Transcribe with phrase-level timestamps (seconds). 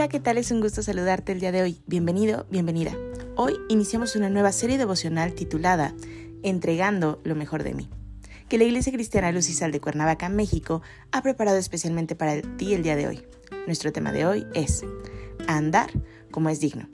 [0.00, 0.38] Hola, ¿qué tal?
[0.38, 1.82] Es un gusto saludarte el día de hoy.
[1.86, 2.96] Bienvenido, bienvenida.
[3.36, 5.92] Hoy iniciamos una nueva serie devocional titulada
[6.42, 7.90] Entregando lo mejor de mí,
[8.48, 10.80] que la Iglesia Cristiana Luz y Sal de Cuernavaca, México,
[11.12, 13.22] ha preparado especialmente para ti el día de hoy.
[13.66, 14.86] Nuestro tema de hoy es
[15.46, 15.90] Andar
[16.30, 16.88] como es digno.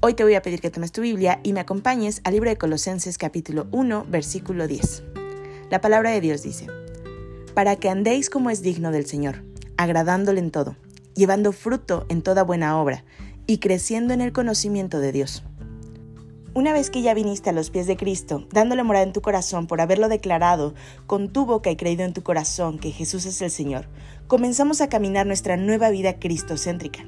[0.00, 2.58] Hoy te voy a pedir que tomes tu Biblia y me acompañes al libro de
[2.58, 5.02] Colosenses capítulo 1, versículo 10.
[5.70, 6.66] La palabra de Dios dice,
[7.54, 9.42] Para que andéis como es digno del Señor,
[9.78, 10.76] agradándole en todo
[11.14, 13.04] llevando fruto en toda buena obra
[13.46, 15.44] y creciendo en el conocimiento de Dios.
[16.54, 19.66] Una vez que ya viniste a los pies de Cristo, dándole morada en tu corazón
[19.66, 20.74] por haberlo declarado
[21.06, 23.88] con tu boca y creído en tu corazón que Jesús es el Señor,
[24.28, 27.04] comenzamos a caminar nuestra nueva vida cristocéntrica.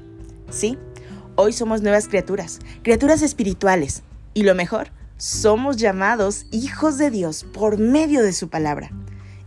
[0.49, 0.77] Sí,
[1.35, 7.79] hoy somos nuevas criaturas, criaturas espirituales, y lo mejor, somos llamados hijos de Dios por
[7.79, 8.91] medio de su palabra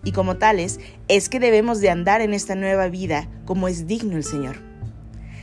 [0.04, 4.16] y como tales es que debemos de andar en esta nueva vida como es digno
[4.16, 4.56] el Señor.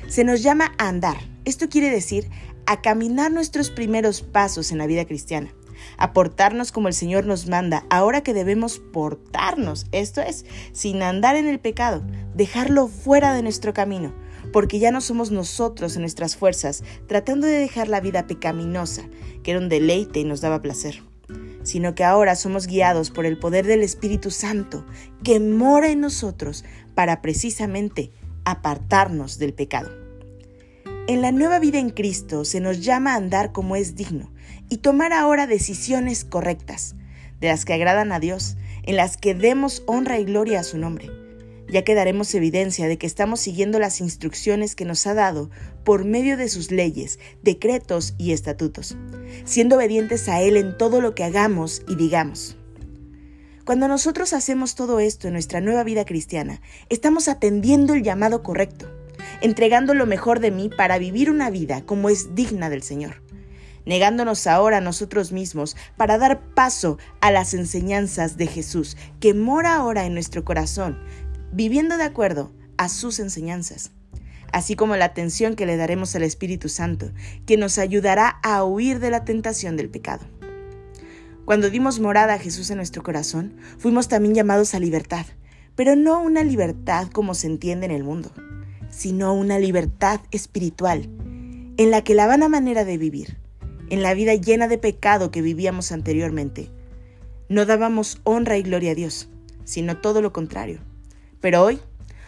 [0.08, 1.18] Se nos llama a andar.
[1.46, 2.30] Esto quiere decir
[2.66, 5.54] a caminar nuestros primeros pasos en la vida cristiana,
[5.98, 11.38] a portarnos como el Señor nos manda, ahora que debemos portarnos, esto es, sin andar
[11.38, 12.04] en el pecado,
[12.36, 14.14] dejarlo fuera de nuestro camino,
[14.52, 19.04] porque ya no somos nosotros en nuestras fuerzas, tratando de dejar la vida pecaminosa,
[19.44, 21.04] que era un deleite y nos daba placer
[21.68, 24.86] sino que ahora somos guiados por el poder del Espíritu Santo
[25.24, 26.64] que mora en nosotros
[26.96, 28.12] para precisamente
[28.46, 29.90] apartarnos del pecado.
[31.08, 34.32] En la nueva vida en Cristo se nos llama a andar como es digno
[34.70, 36.96] y tomar ahora decisiones correctas,
[37.40, 40.78] de las que agradan a Dios, en las que demos honra y gloria a su
[40.78, 41.27] nombre
[41.70, 45.50] ya que daremos evidencia de que estamos siguiendo las instrucciones que nos ha dado
[45.84, 48.98] por medio de sus leyes, decretos y estatutos,
[49.46, 52.58] siendo obedientes a Él en todo lo que hagamos y digamos.
[53.66, 58.90] Cuando nosotros hacemos todo esto en nuestra nueva vida cristiana, estamos atendiendo el llamado correcto,
[59.42, 63.28] entregando lo mejor de mí para vivir una vida como es digna del Señor
[63.88, 69.76] negándonos ahora a nosotros mismos para dar paso a las enseñanzas de Jesús, que mora
[69.76, 71.00] ahora en nuestro corazón,
[71.52, 73.92] viviendo de acuerdo a sus enseñanzas,
[74.52, 77.12] así como la atención que le daremos al Espíritu Santo,
[77.46, 80.26] que nos ayudará a huir de la tentación del pecado.
[81.46, 85.26] Cuando dimos morada a Jesús en nuestro corazón, fuimos también llamados a libertad,
[85.76, 88.32] pero no una libertad como se entiende en el mundo,
[88.90, 91.10] sino una libertad espiritual,
[91.78, 93.38] en la que la vana manera de vivir,
[93.90, 96.70] en la vida llena de pecado que vivíamos anteriormente,
[97.48, 99.30] no dábamos honra y gloria a Dios,
[99.64, 100.82] sino todo lo contrario
[101.42, 101.80] pero hoy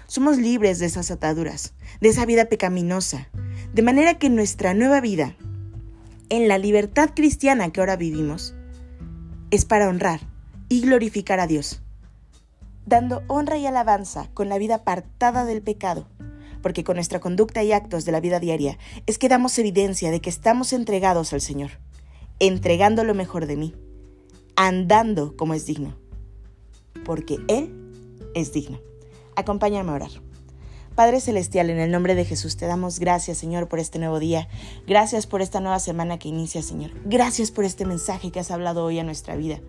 [0.08, 3.30] somos libres de esas ataduras, de esa vida pecaminosa,
[3.74, 5.36] de manera que nuestra nueva vida,
[6.30, 8.56] en la libertad cristiana que ahora vivimos,
[9.52, 10.22] es para honrar
[10.68, 11.82] y glorificar a Dios,
[12.86, 16.08] dando honra y alabanza con la vida apartada del pecado,
[16.62, 20.22] porque con nuestra conducta y actos de la vida diaria es que damos evidencia de
[20.22, 21.72] que estamos entregados al Señor,
[22.40, 23.76] entregando lo mejor de mí,
[24.56, 25.98] andando como es digno,
[27.06, 27.74] porque Él
[28.34, 28.89] es digno.
[29.40, 30.12] Acompáñame a orar.
[30.96, 34.50] Padre Celestial, en el nombre de Jesús te damos gracias, Señor, por este nuevo día.
[34.86, 36.92] Gracias por esta nueva semana que inicia, Señor.
[37.06, 39.62] Gracias por este mensaje que has hablado hoy a nuestra vida.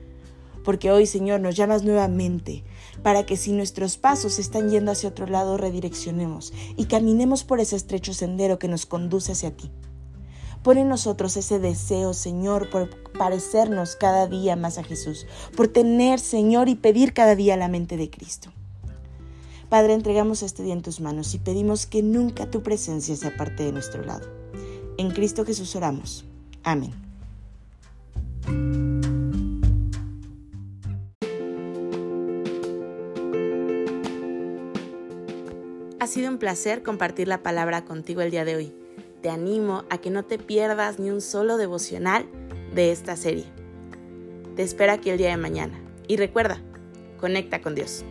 [0.64, 2.64] Porque hoy, Señor, nos llamas nuevamente
[3.04, 7.76] para que si nuestros pasos están yendo hacia otro lado, redireccionemos y caminemos por ese
[7.76, 9.70] estrecho sendero que nos conduce hacia ti.
[10.64, 16.18] Pon en nosotros ese deseo, Señor, por parecernos cada día más a Jesús, por tener,
[16.18, 18.50] Señor, y pedir cada día la mente de Cristo.
[19.70, 23.62] Padre, entregamos este día en tus manos y pedimos que nunca tu presencia sea parte
[23.62, 24.28] de nuestro lado.
[24.98, 26.24] En Cristo Jesús oramos.
[26.64, 26.92] Amén.
[36.00, 38.74] Ha sido un placer compartir la palabra contigo el día de hoy.
[39.22, 42.26] Te animo a que no te pierdas ni un solo devocional
[42.74, 43.44] de esta serie.
[44.56, 45.80] Te espero aquí el día de mañana.
[46.08, 46.60] Y recuerda,
[47.20, 48.04] conecta con Dios.